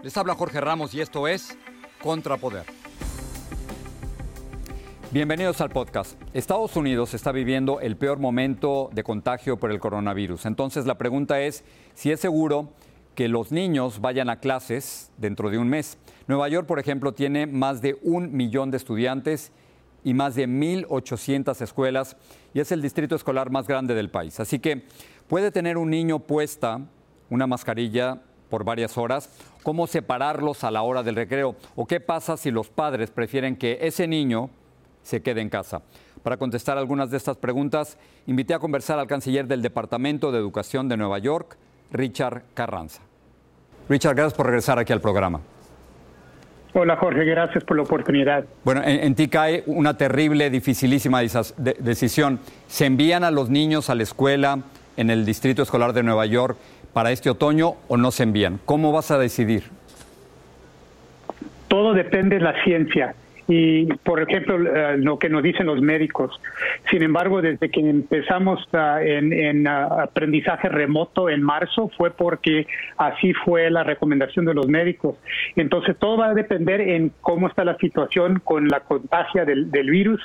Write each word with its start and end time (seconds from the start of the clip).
Les 0.00 0.16
habla 0.16 0.36
Jorge 0.36 0.60
Ramos 0.60 0.94
y 0.94 1.00
esto 1.00 1.26
es 1.26 1.58
Contrapoder. 2.00 2.64
Bienvenidos 5.10 5.60
al 5.60 5.70
podcast. 5.70 6.20
Estados 6.32 6.76
Unidos 6.76 7.14
está 7.14 7.32
viviendo 7.32 7.80
el 7.80 7.96
peor 7.96 8.20
momento 8.20 8.90
de 8.92 9.02
contagio 9.02 9.56
por 9.56 9.72
el 9.72 9.80
coronavirus. 9.80 10.46
Entonces 10.46 10.86
la 10.86 10.98
pregunta 10.98 11.40
es 11.40 11.64
si 11.94 12.12
es 12.12 12.20
seguro 12.20 12.74
que 13.16 13.26
los 13.26 13.50
niños 13.50 14.00
vayan 14.00 14.30
a 14.30 14.38
clases 14.38 15.10
dentro 15.16 15.50
de 15.50 15.58
un 15.58 15.68
mes. 15.68 15.98
Nueva 16.28 16.48
York, 16.48 16.68
por 16.68 16.78
ejemplo, 16.78 17.12
tiene 17.12 17.48
más 17.48 17.82
de 17.82 17.98
un 18.02 18.36
millón 18.36 18.70
de 18.70 18.76
estudiantes 18.76 19.50
y 20.04 20.14
más 20.14 20.36
de 20.36 20.46
1.800 20.46 21.60
escuelas 21.60 22.16
y 22.54 22.60
es 22.60 22.70
el 22.70 22.82
distrito 22.82 23.16
escolar 23.16 23.50
más 23.50 23.66
grande 23.66 23.94
del 23.94 24.10
país. 24.10 24.38
Así 24.38 24.60
que 24.60 24.84
puede 25.26 25.50
tener 25.50 25.76
un 25.76 25.90
niño 25.90 26.20
puesta 26.20 26.86
una 27.30 27.48
mascarilla 27.48 28.22
por 28.48 28.64
varias 28.64 28.96
horas, 28.98 29.30
cómo 29.62 29.86
separarlos 29.86 30.64
a 30.64 30.70
la 30.70 30.82
hora 30.82 31.02
del 31.02 31.16
recreo 31.16 31.56
o 31.76 31.86
qué 31.86 32.00
pasa 32.00 32.36
si 32.36 32.50
los 32.50 32.68
padres 32.68 33.10
prefieren 33.10 33.56
que 33.56 33.78
ese 33.82 34.06
niño 34.06 34.50
se 35.02 35.22
quede 35.22 35.40
en 35.40 35.48
casa. 35.48 35.82
Para 36.22 36.36
contestar 36.36 36.78
algunas 36.78 37.10
de 37.10 37.16
estas 37.16 37.36
preguntas, 37.36 37.96
invité 38.26 38.54
a 38.54 38.58
conversar 38.58 38.98
al 38.98 39.06
canciller 39.06 39.46
del 39.46 39.62
Departamento 39.62 40.32
de 40.32 40.38
Educación 40.38 40.88
de 40.88 40.96
Nueva 40.96 41.18
York, 41.18 41.56
Richard 41.92 42.42
Carranza. 42.54 43.00
Richard, 43.88 44.16
gracias 44.16 44.34
por 44.34 44.46
regresar 44.46 44.78
aquí 44.78 44.92
al 44.92 45.00
programa. 45.00 45.40
Hola 46.74 46.96
Jorge, 46.96 47.24
gracias 47.24 47.64
por 47.64 47.76
la 47.76 47.82
oportunidad. 47.82 48.44
Bueno, 48.62 48.82
en, 48.84 49.14
ti 49.14 49.28
cae 49.28 49.64
una 49.66 49.96
terrible, 49.96 50.50
dificilísima 50.50 51.22
decisión. 51.78 52.40
¿Se 52.66 52.84
envían 52.84 53.24
a 53.24 53.30
los 53.30 53.48
niños 53.48 53.88
a 53.88 53.94
la 53.94 54.02
escuela 54.02 54.58
en 54.98 55.10
el 55.10 55.24
Distrito 55.24 55.62
Escolar 55.62 55.94
de 55.94 56.02
Nueva 56.02 56.26
York 56.26 56.58
para 56.92 57.10
este 57.10 57.30
otoño 57.30 57.74
o 57.88 57.96
no 57.96 58.10
se 58.10 58.22
envían? 58.22 58.60
¿Cómo 58.64 58.92
vas 58.92 59.10
a 59.10 59.18
decidir? 59.18 59.64
Todo 61.68 61.92
depende 61.92 62.36
de 62.36 62.42
la 62.42 62.62
ciencia 62.64 63.14
y, 63.48 63.86
por 63.86 64.20
ejemplo, 64.20 64.58
eh, 64.60 64.98
lo 64.98 65.18
que 65.18 65.30
nos 65.30 65.42
dicen 65.42 65.66
los 65.66 65.80
médicos. 65.80 66.38
Sin 66.90 67.02
embargo, 67.02 67.40
desde 67.40 67.70
que 67.70 67.80
empezamos 67.80 68.62
ah, 68.74 68.98
en, 69.02 69.66
ah, 69.66 70.02
aprendizaje 70.02 70.68
remoto 70.68 71.30
en 71.30 71.42
marzo 71.42 71.90
fue 71.96 72.10
porque 72.10 72.66
así 72.98 73.32
fue 73.32 73.70
la 73.70 73.84
recomendación 73.84 74.44
de 74.44 74.52
los 74.52 74.68
médicos. 74.68 75.16
Entonces, 75.56 75.96
todo 75.98 76.18
va 76.18 76.26
a 76.26 76.34
depender 76.34 76.82
en 76.82 77.10
cómo 77.22 77.48
está 77.48 77.64
la 77.64 77.78
situación 77.78 78.40
con 78.44 78.68
la 78.68 78.80
contagia 78.80 79.46
del, 79.46 79.70
del 79.70 79.90
virus, 79.90 80.20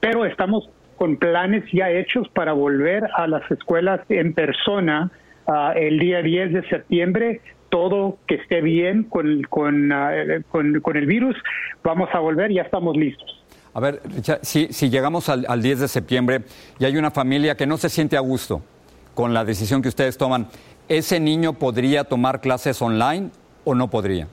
pero 0.00 0.24
estamos 0.24 0.68
con 0.96 1.16
planes 1.16 1.64
ya 1.72 1.90
hechos 1.90 2.28
para 2.30 2.52
volver 2.52 3.08
a 3.16 3.28
las 3.28 3.48
escuelas 3.50 4.00
en 4.08 4.32
persona 4.32 5.10
Ah, 5.46 5.74
el 5.76 5.98
día 5.98 6.22
10 6.22 6.52
de 6.52 6.68
septiembre 6.68 7.40
todo 7.68 8.18
que 8.28 8.36
esté 8.36 8.60
bien 8.60 9.02
con, 9.02 9.42
con, 9.42 9.90
ah, 9.90 10.12
con, 10.48 10.96
el 10.96 11.06
virus, 11.06 11.36
vamos 11.82 12.08
a 12.12 12.20
volver, 12.20 12.52
ya 12.52 12.62
estamos 12.62 12.96
listos. 12.96 13.42
A 13.74 13.80
ver, 13.80 14.00
si, 14.42 14.68
si 14.68 14.90
llegamos 14.90 15.28
al, 15.28 15.44
al 15.48 15.60
10 15.60 15.80
de 15.80 15.88
septiembre 15.88 16.42
y 16.78 16.84
hay 16.84 16.96
una 16.96 17.10
familia 17.10 17.56
que 17.56 17.66
no 17.66 17.76
se 17.76 17.88
siente 17.88 18.16
a 18.16 18.20
gusto 18.20 18.62
con 19.14 19.34
la 19.34 19.44
decisión 19.44 19.82
que 19.82 19.88
ustedes 19.88 20.16
toman, 20.16 20.46
¿ese 20.88 21.18
niño 21.18 21.54
podría 21.54 22.04
tomar 22.04 22.40
clases 22.40 22.80
online 22.80 23.30
o 23.64 23.74
no 23.74 23.90
podría? 23.90 24.28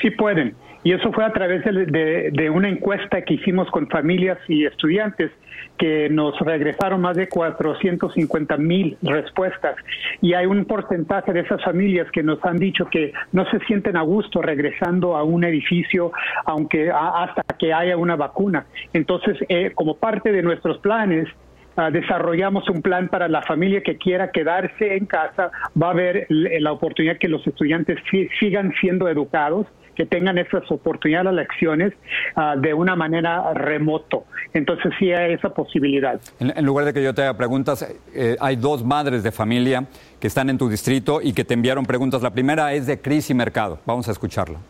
Sí 0.00 0.10
pueden. 0.10 0.54
Y 0.84 0.92
eso 0.92 1.12
fue 1.12 1.24
a 1.24 1.32
través 1.32 1.64
de, 1.64 2.50
una 2.50 2.68
encuesta 2.68 3.22
que 3.22 3.34
hicimos 3.34 3.68
con 3.70 3.88
familias 3.88 4.38
y 4.48 4.64
estudiantes 4.64 5.30
que 5.76 6.08
nos 6.08 6.38
regresaron 6.40 7.00
más 7.00 7.16
de 7.16 7.28
450 7.28 8.56
mil 8.56 8.96
respuestas. 9.02 9.76
Y 10.20 10.34
hay 10.34 10.46
un 10.46 10.64
porcentaje 10.64 11.32
de 11.32 11.40
esas 11.40 11.62
familias 11.64 12.08
que 12.12 12.22
nos 12.22 12.44
han 12.44 12.58
dicho 12.58 12.86
que 12.86 13.12
no 13.32 13.44
se 13.50 13.58
sienten 13.60 13.96
a 13.96 14.02
gusto 14.02 14.40
regresando 14.40 15.16
a 15.16 15.24
un 15.24 15.44
edificio 15.44 16.12
aunque 16.44 16.90
hasta 16.90 17.42
que 17.58 17.72
haya 17.72 17.96
una 17.96 18.16
vacuna. 18.16 18.66
Entonces, 18.92 19.36
eh, 19.48 19.72
como 19.74 19.96
parte 19.96 20.30
de 20.30 20.42
nuestros 20.42 20.78
planes, 20.78 21.28
ah, 21.76 21.90
desarrollamos 21.90 22.68
un 22.68 22.82
plan 22.82 23.08
para 23.08 23.28
la 23.28 23.42
familia 23.42 23.82
que 23.82 23.96
quiera 23.96 24.30
quedarse 24.30 24.96
en 24.96 25.06
casa. 25.06 25.50
Va 25.80 25.88
a 25.88 25.90
haber 25.90 26.26
la 26.28 26.72
oportunidad 26.72 27.18
que 27.18 27.28
los 27.28 27.44
estudiantes 27.46 27.98
sigan 28.38 28.72
siendo 28.80 29.08
educados 29.08 29.66
que 29.98 30.06
tengan 30.06 30.38
esas 30.38 30.62
oportunidades, 30.70 31.24
las 31.24 31.34
lecciones 31.34 31.92
ah, 32.36 32.54
de 32.56 32.72
una 32.72 32.94
manera 32.94 33.52
remoto. 33.52 34.26
Entonces 34.54 34.92
sí 34.96 35.10
hay 35.12 35.32
esa 35.32 35.48
posibilidad. 35.52 36.20
En, 36.38 36.64
lugar 36.64 36.84
de 36.84 36.94
que 36.94 37.02
yo 37.02 37.12
te 37.12 37.22
haga 37.22 37.36
preguntas, 37.36 37.84
eh, 38.14 38.36
hay 38.38 38.54
dos 38.54 38.84
madres 38.84 39.24
de 39.24 39.32
familia 39.32 39.86
que 40.20 40.28
están 40.28 40.50
en 40.50 40.56
tu 40.56 40.68
distrito 40.68 41.20
y 41.20 41.32
que 41.32 41.44
te 41.44 41.54
enviaron 41.54 41.84
preguntas. 41.84 42.22
La 42.22 42.30
primera 42.30 42.72
es 42.74 42.86
de 42.86 43.00
Cris 43.00 43.28
y 43.30 43.34
Mercado. 43.34 43.80
Vamos 43.86 44.08
a 44.08 44.12
escucharla. 44.12 44.60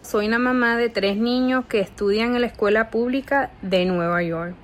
Soy 0.00 0.26
una 0.26 0.38
mamá 0.38 0.78
de 0.78 0.88
tres 0.88 1.18
niños 1.18 1.66
que 1.66 1.80
estudian 1.80 2.34
en 2.34 2.40
la 2.40 2.46
escuela 2.46 2.88
pública 2.88 3.50
de 3.60 3.84
Nueva 3.84 4.22
York. 4.22 4.54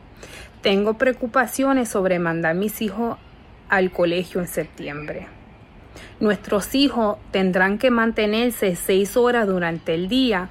Tengo 0.63 0.95
preocupaciones 0.95 1.91
sobre 1.91 2.19
mandar 2.19 2.55
mis 2.55 2.81
hijos 2.81 3.19
al 3.69 3.91
colegio 3.91 4.41
en 4.41 4.47
septiembre. 4.47 5.27
Nuestros 6.21 6.75
hijos 6.75 7.19
tendrán 7.31 7.79
que 7.79 7.91
mantenerse 7.91 8.77
seis 8.77 9.17
horas 9.17 9.47
durante 9.47 9.95
el 9.95 10.09
día 10.09 10.49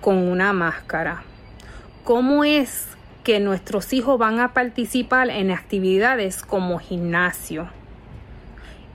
con 0.00 0.16
una 0.16 0.52
máscara. 0.52 1.22
¿Cómo 2.04 2.44
es 2.44 2.88
que 3.24 3.40
nuestros 3.40 3.92
hijos 3.92 4.18
van 4.18 4.40
a 4.40 4.54
participar 4.54 5.30
en 5.30 5.50
actividades 5.50 6.42
como 6.42 6.78
gimnasio? 6.78 7.68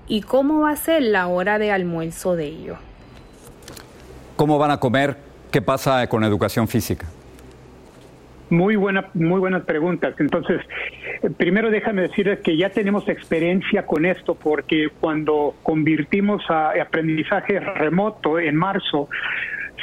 ¿Y 0.08 0.22
cómo 0.22 0.62
va 0.62 0.72
a 0.72 0.76
ser 0.76 1.02
la 1.04 1.28
hora 1.28 1.58
de 1.58 1.72
almuerzo 1.72 2.36
de 2.36 2.46
ellos? 2.46 2.78
¿Cómo 4.36 4.58
van 4.58 4.72
a 4.72 4.80
comer? 4.80 5.18
¿Qué 5.52 5.62
pasa 5.62 6.06
con 6.08 6.24
educación 6.24 6.68
física? 6.68 7.08
Muy, 8.50 8.76
buena, 8.76 9.10
muy 9.14 9.40
buenas 9.40 9.64
preguntas. 9.64 10.14
Entonces, 10.20 10.62
primero 11.30 11.70
déjame 11.70 12.04
decirles 12.04 12.40
que 12.40 12.58
ya 12.58 12.70
tenemos 12.70 13.08
experiencia 13.08 13.86
con 13.86 14.06
esto 14.06 14.36
porque 14.36 14.90
cuando 15.00 15.56
convertimos 15.64 16.44
a 16.50 16.72
aprendizaje 16.82 17.60
remoto 17.60 18.40
en 18.40 18.56
marzo, 18.56 19.10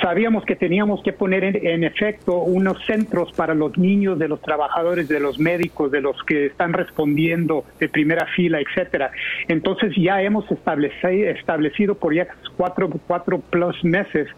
sabíamos 0.02 0.44
que 0.44 0.56
teníamos 0.56 1.02
que 1.02 1.12
poner 1.12 1.44
en, 1.44 1.84
efecto 1.84 2.38
unos 2.38 2.84
centros 2.84 3.32
para 3.32 3.54
los 3.54 3.78
niños 3.78 4.18
de 4.18 4.28
los 4.28 4.40
trabajadores, 4.42 5.08
de 5.08 5.20
los 5.20 5.38
médicos, 5.38 5.90
de 5.90 6.00
los 6.00 6.20
que 6.24 6.46
están 6.46 6.72
respondiendo 6.72 7.64
de 7.78 7.88
primera 7.88 8.26
fila, 8.26 8.60
etcétera. 8.60 9.12
Entonces 9.48 9.92
ya 9.96 10.20
hemos 10.20 10.50
establecido, 10.50 11.30
establecido 11.30 11.94
por 11.94 12.14
ya 12.14 12.26
cuatro, 12.56 12.90
cuatro 13.06 13.38
plus 13.38 13.82
meses 13.84 14.28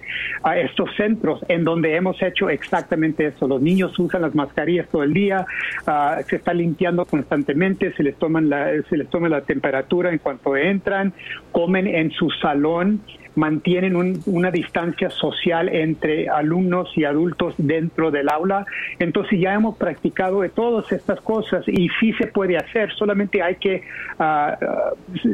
a 0.42 0.58
estos 0.58 0.94
centros 0.96 1.40
en 1.48 1.64
donde 1.64 1.96
hemos 1.96 2.20
hecho 2.22 2.50
exactamente 2.50 3.26
eso. 3.26 3.48
Los 3.48 3.62
niños 3.62 3.98
usan 3.98 4.22
las 4.22 4.34
mascarillas 4.34 4.88
todo 4.88 5.02
el 5.02 5.14
día, 5.14 5.46
ah, 5.86 6.18
se 6.28 6.36
está 6.36 6.52
limpiando 6.52 7.06
constantemente, 7.06 7.92
se 7.94 8.02
les 8.02 8.16
toman 8.16 8.50
la, 8.50 8.70
se 8.88 8.96
les 8.96 9.08
toma 9.08 9.28
la 9.28 9.40
temperatura 9.40 10.10
en 10.10 10.18
cuanto 10.18 10.56
entran, 10.56 11.12
comen 11.52 11.86
en 11.86 12.10
su 12.10 12.30
salón 12.30 13.00
mantienen 13.36 13.96
una 14.26 14.50
distancia 14.50 15.10
social 15.10 15.68
entre 15.68 16.28
alumnos 16.28 16.90
y 16.96 17.04
adultos 17.04 17.54
dentro 17.58 18.10
del 18.10 18.28
aula. 18.28 18.66
Entonces 18.98 19.40
ya 19.40 19.54
hemos 19.54 19.76
practicado 19.76 20.42
de 20.42 20.48
todas 20.48 20.90
estas 20.92 21.20
cosas 21.20 21.64
y 21.66 21.88
sí 22.00 22.12
se 22.14 22.28
puede 22.28 22.56
hacer, 22.56 22.92
solamente 22.94 23.42
hay 23.42 23.56
que 23.56 23.82
ah, 24.18 24.56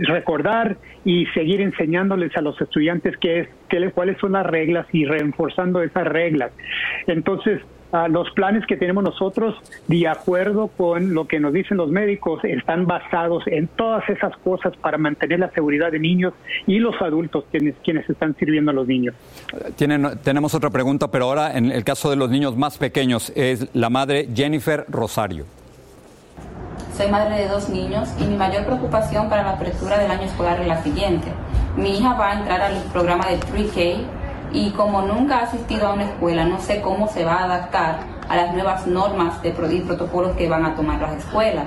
recordar 0.03 0.77
y 1.05 1.27
seguir 1.27 1.61
enseñándoles 1.61 2.37
a 2.37 2.41
los 2.41 2.61
estudiantes 2.61 3.17
qué 3.19 3.41
es, 3.41 3.49
qué, 3.69 3.91
cuáles 3.91 4.19
son 4.19 4.33
las 4.33 4.47
reglas 4.47 4.87
y 4.93 5.05
reforzando 5.05 5.83
esas 5.83 6.07
reglas. 6.07 6.53
Entonces, 7.07 7.61
los 8.09 8.31
planes 8.31 8.65
que 8.67 8.77
tenemos 8.77 9.03
nosotros, 9.03 9.55
de 9.89 10.07
acuerdo 10.07 10.69
con 10.69 11.15
lo 11.15 11.27
que 11.27 11.41
nos 11.41 11.53
dicen 11.53 11.77
los 11.77 11.91
médicos, 11.91 12.43
están 12.45 12.87
basados 12.87 13.43
en 13.47 13.67
todas 13.69 14.09
esas 14.09 14.37
cosas 14.39 14.77
para 14.77 14.99
mantener 14.99 15.41
la 15.41 15.51
seguridad 15.51 15.91
de 15.91 15.99
niños 15.99 16.33
y 16.67 16.79
los 16.79 17.01
adultos 17.01 17.45
quienes, 17.51 17.75
quienes 17.83 18.09
están 18.09 18.37
sirviendo 18.37 18.71
a 18.71 18.75
los 18.75 18.87
niños. 18.87 19.15
Tienen, 19.77 20.07
tenemos 20.23 20.55
otra 20.55 20.71
pregunta, 20.71 21.11
pero 21.11 21.27
ahora 21.27 21.57
en 21.57 21.71
el 21.73 21.85
caso 21.85 22.11
de 22.11 22.17
los 22.17 22.31
niños 22.31 22.57
más 22.57 22.79
pequeños 22.79 23.33
es 23.35 23.69
la 23.75 23.91
madre 23.91 24.29
Jennifer 24.35 24.85
Rosario. 24.89 25.45
Soy 26.97 27.11
madre 27.11 27.43
de 27.43 27.49
dos 27.49 27.71
niños 27.71 28.09
y 28.21 28.25
mi 28.25 28.37
mayor 28.37 28.65
preocupación 28.67 29.29
para 29.29 29.43
la 29.43 29.51
apertura 29.53 29.99
del 29.99 30.11
año 30.11 30.25
escolar 30.25 30.61
es 30.61 30.67
la 30.67 30.83
siguiente. 30.83 31.29
Mi 31.77 31.97
hija 31.97 32.15
va 32.15 32.33
a 32.33 32.39
entrar 32.39 32.61
al 32.61 32.83
programa 32.93 33.27
de 33.27 33.39
3K 33.39 34.20
y 34.53 34.71
como 34.71 35.03
nunca 35.03 35.39
ha 35.39 35.43
asistido 35.45 35.89
a 35.89 35.95
una 35.95 36.05
escuela, 36.05 36.45
no 36.45 36.61
sé 36.61 36.81
cómo 36.81 37.09
se 37.09 37.25
va 37.25 37.35
a 37.35 37.45
adaptar 37.45 38.01
a 38.29 38.37
las 38.37 38.53
nuevas 38.53 38.87
normas 38.87 39.41
de 39.43 39.51
y 39.51 39.81
protocolos 39.81 40.37
que 40.37 40.49
van 40.49 40.65
a 40.65 40.75
tomar 40.75 41.01
las 41.01 41.17
escuelas. 41.17 41.67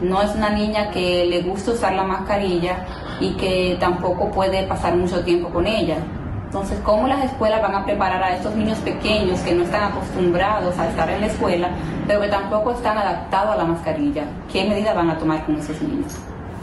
No 0.00 0.22
es 0.22 0.34
una 0.34 0.50
niña 0.50 0.90
que 0.90 1.26
le 1.26 1.42
gusta 1.42 1.72
usar 1.72 1.92
la 1.94 2.04
mascarilla 2.04 2.86
y 3.20 3.32
que 3.34 3.76
tampoco 3.78 4.30
puede 4.30 4.62
pasar 4.66 4.96
mucho 4.96 5.22
tiempo 5.24 5.50
con 5.50 5.66
ella. 5.66 5.96
Entonces, 6.44 6.80
¿cómo 6.82 7.06
las 7.06 7.24
escuelas 7.24 7.62
van 7.62 7.74
a 7.74 7.84
preparar 7.84 8.22
a 8.22 8.34
estos 8.34 8.56
niños 8.56 8.78
pequeños 8.78 9.38
que 9.40 9.54
no 9.54 9.62
están 9.62 9.92
acostumbrados 9.92 10.76
a 10.78 10.88
estar 10.88 11.08
en 11.10 11.20
la 11.20 11.26
escuela, 11.28 11.68
pero 12.06 12.20
que 12.20 12.28
tampoco 12.28 12.72
están 12.72 12.98
adaptados 12.98 13.54
a 13.54 13.56
la 13.56 13.64
mascarilla? 13.64 14.24
¿Qué 14.52 14.64
medidas 14.64 14.96
van 14.96 15.10
a 15.10 15.18
tomar 15.18 15.44
con 15.44 15.56
esos 15.56 15.80
niños? 15.80 16.16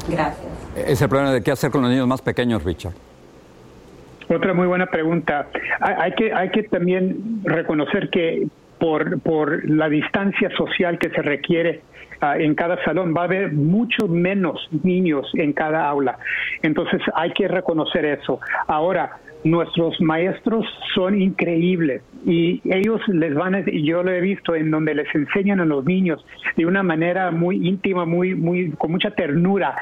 Gracias. 0.10 0.46
Es 0.76 1.02
el 1.02 1.08
problema 1.08 1.32
de 1.32 1.42
qué 1.42 1.52
hacer 1.52 1.72
con 1.72 1.82
los 1.82 1.90
niños 1.90 2.08
más 2.08 2.22
pequeños, 2.22 2.64
Richard. 2.64 3.07
Otra 4.30 4.54
muy 4.54 4.68
buena 4.68 4.88
pregunta. 4.88 5.48
Hay, 5.80 6.12
que, 6.14 6.34
hay 6.34 6.50
que 6.50 6.64
también 6.64 7.42
reconocer 7.44 8.10
que 8.10 8.48
por, 8.80 9.70
la 9.70 9.90
distancia 9.90 10.50
social 10.52 11.00
que 11.00 11.10
se 11.10 11.22
requiere 11.22 11.82
ah, 12.22 12.38
en 12.38 12.54
cada 12.56 12.84
salón 12.84 13.14
va 13.16 13.22
a 13.22 13.26
haber 13.26 13.54
mucho 13.54 14.08
menos 14.08 14.68
niños 14.84 15.30
en 15.34 15.54
cada 15.54 15.88
aula. 15.88 16.20
Entonces 16.62 17.02
hay 17.16 17.32
que 17.32 17.48
reconocer 17.48 18.06
eso. 18.06 18.40
Ahora, 18.68 19.18
nuestros 19.44 20.00
maestros 20.02 20.66
son 20.94 21.22
increíbles 21.22 22.02
y 22.26 22.62
ellos 22.66 23.02
les 23.08 23.34
van 23.34 23.56
a, 23.56 23.64
yo 23.66 24.04
lo 24.04 24.12
he 24.12 24.20
visto 24.20 24.56
en 24.56 24.72
donde 24.72 24.96
les 24.96 25.14
enseñan 25.16 25.60
a 25.60 25.66
los 25.66 25.86
niños 25.86 26.26
de 26.58 26.66
una 26.66 26.84
manera 26.84 27.32
muy 27.32 27.68
íntima, 27.68 28.06
muy, 28.06 28.72
con 28.78 28.92
mucha 28.92 29.12
ternura 29.12 29.76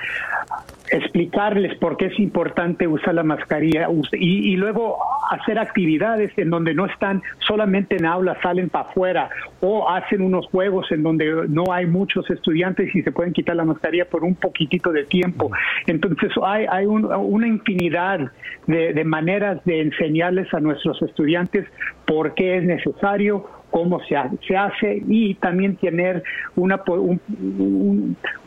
explicarles 0.92 1.78
por 1.78 1.98
qué 1.98 2.08
es 2.08 2.20
importante 2.20 2.88
usar 2.88 3.16
la 3.16 3.24
mascarilla 3.24 3.88
y, 4.14 4.56
luego 4.56 4.98
hacer 5.32 5.58
actividades 5.58 6.32
en 6.38 6.50
donde 6.50 6.74
no 6.74 6.86
están 6.86 7.22
solamente 7.40 7.96
en 7.98 8.06
aula, 8.06 8.38
salen 8.42 8.70
para 8.70 8.90
afuera 8.90 9.30
o 9.62 9.90
hacen 9.90 10.22
unos 10.22 10.46
juegos 10.48 10.92
en 10.92 11.04
donde 11.04 11.48
no 11.48 11.72
hay 11.72 11.86
muchos 11.86 12.30
estudiantes 12.30 12.94
y 12.96 13.02
se 13.02 13.12
pueden 13.12 13.34
quitar 13.34 13.56
la 13.56 13.66
mascarilla 13.66 14.06
por 14.06 14.24
un 14.24 14.36
poquitito 14.36 14.92
de 14.92 15.06
tiempo. 15.06 15.52
Entonces 15.88 16.32
hay, 16.44 16.66
hay 16.70 16.86
una 16.86 17.48
infinidad 17.48 18.32
de, 18.68 18.94
de 18.94 19.04
maneras 19.04 19.64
de 19.66 19.82
enseñarles 19.82 20.54
a 20.54 20.60
nuestros 20.60 21.02
estudiantes 21.02 21.66
por 22.06 22.36
qué 22.36 22.58
es 22.58 22.64
necesario 22.64 23.48
cómo 23.76 24.00
se, 24.08 24.16
se 24.48 24.56
hace 24.56 25.04
y 25.06 25.36
también 25.36 25.76
tener 25.76 26.24
una, 26.56 26.82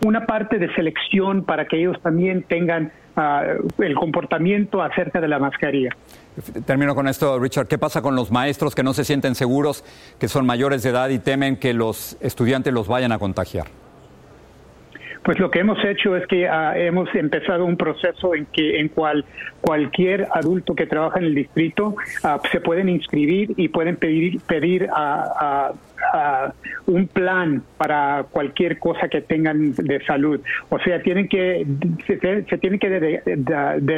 una 0.06 0.24
parte 0.24 0.58
de 0.58 0.74
selección 0.74 1.44
para 1.44 1.66
que 1.66 1.78
ellos 1.78 2.00
también 2.02 2.44
tengan 2.44 2.90
ah, 3.14 3.44
el 3.76 3.94
comportamiento 3.94 4.80
acerca 4.80 5.20
de 5.20 5.28
la 5.28 5.38
mascarilla. 5.38 5.90
Termino 6.64 6.94
con 6.94 7.08
esto, 7.08 7.38
Richard. 7.38 7.66
¿Qué 7.66 7.76
pasa 7.76 8.00
con 8.00 8.16
los 8.16 8.30
maestros 8.30 8.74
que 8.74 8.82
no 8.82 8.94
se 8.94 9.04
sienten 9.04 9.34
seguros, 9.34 9.84
que 10.18 10.28
son 10.28 10.46
mayores 10.46 10.82
de 10.82 10.90
edad 10.90 11.10
y 11.10 11.18
temen 11.18 11.58
que 11.58 11.74
los 11.74 12.16
estudiantes 12.22 12.72
los 12.72 12.88
vayan 12.88 13.12
a 13.12 13.18
contagiar? 13.18 13.66
Pues 15.28 15.38
lo 15.40 15.50
que 15.50 15.58
hemos 15.58 15.84
hecho 15.84 16.16
es 16.16 16.26
que 16.26 16.48
ah, 16.48 16.72
hemos 16.74 17.14
empezado 17.14 17.66
un 17.66 17.76
proceso 17.76 18.34
en 18.34 18.46
que 18.46 18.80
en 18.80 18.88
cual 18.88 19.26
cualquier 19.60 20.26
adulto 20.32 20.74
que 20.74 20.86
trabaja 20.86 21.18
en 21.18 21.26
el 21.26 21.34
distrito 21.34 21.96
ah, 22.22 22.40
se 22.50 22.62
pueden 22.62 22.88
inscribir 22.88 23.52
y 23.58 23.68
pueden 23.68 23.96
pedir 23.96 24.40
pedir 24.46 24.88
a, 24.90 25.74
un 26.86 27.08
plan 27.08 27.62
para 27.76 28.24
cualquier 28.30 28.78
cosa 28.78 29.08
que 29.08 29.20
tengan 29.20 29.74
de 29.74 30.02
salud. 30.06 30.40
O 30.70 30.78
sea, 30.78 31.02
tienen 31.02 31.28
que 31.28 31.66
se, 32.06 32.16
tienen 32.56 32.78
que 32.78 33.20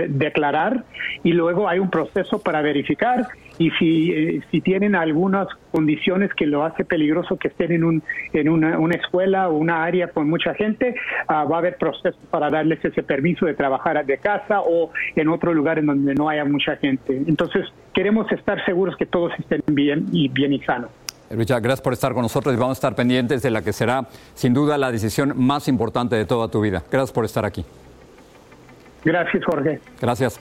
declarar 0.09 0.83
y 1.23 1.33
luego 1.33 1.69
hay 1.69 1.79
un 1.79 1.91
proceso 1.91 2.43
para 2.43 2.61
verificar 2.61 3.29
y 3.61 3.71
si, 3.73 4.11
eh, 4.11 4.43
si 4.51 4.63
tienen 4.63 4.95
algunas 4.95 5.47
condiciones 5.71 6.33
que 6.33 6.47
lo 6.47 6.65
hace 6.65 6.83
peligroso 6.83 7.37
que 7.37 7.49
estén 7.49 7.73
en, 7.73 7.85
un, 7.85 8.03
en 8.33 8.49
una, 8.49 8.79
una 8.79 8.95
escuela 8.95 9.51
o 9.51 9.59
una 9.59 9.85
área 9.85 10.09
con 10.09 10.31
mucha 10.31 10.55
gente, 10.55 10.95
ah, 11.29 11.45
va 11.45 11.57
a 11.57 11.59
haber 11.59 11.77
procesos 11.77 12.19
para 12.31 12.49
darles 12.49 12.83
ese 12.83 13.03
permiso 13.03 13.45
de 13.45 13.53
trabajar 13.53 14.03
de 14.07 14.17
casa 14.17 14.63
o 14.63 14.91
en 15.15 15.29
otro 15.29 15.53
lugar 15.53 15.79
en 15.79 15.87
donde 15.87 16.15
no 16.15 16.31
haya 16.31 16.47
mucha 16.47 16.77
gente. 16.77 17.23
Entonces, 17.27 17.67
queremos 17.93 18.33
estar 18.33 18.65
seguros 18.65 18.97
que 18.97 19.05
todos 19.05 19.35
estén 19.39 19.61
bien 19.67 20.07
y 20.11 20.31
bien 20.31 20.55
y 20.55 20.61
sanos. 20.61 20.89
Richard, 21.29 21.61
gracias 21.61 21.83
por 21.83 21.93
estar 21.93 22.15
con 22.15 22.23
nosotros 22.23 22.55
y 22.55 22.57
vamos 22.57 22.79
a 22.79 22.79
estar 22.79 22.95
pendientes 22.95 23.43
de 23.43 23.51
la 23.51 23.61
que 23.61 23.75
será 23.75 24.07
sin 24.33 24.55
duda 24.55 24.79
la 24.79 24.91
decisión 24.91 25.35
más 25.37 25.69
importante 25.69 26.17
de 26.17 26.25
toda 26.25 26.49
tu 26.49 26.63
vida. 26.63 26.83
Gracias 26.91 27.13
por 27.13 27.27
estar 27.27 27.45
aquí. 27.45 27.63
Gracias, 29.05 29.45
Jorge. 29.45 29.81
Gracias. 30.01 30.41